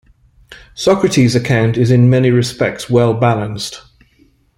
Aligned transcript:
Socrates' 0.73 1.35
account 1.35 1.77
is 1.77 1.91
in 1.91 2.09
many 2.09 2.31
respects 2.31 2.89
well-balanced. 2.89 3.83